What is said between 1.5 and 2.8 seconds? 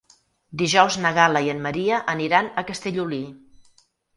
en Maria aniran a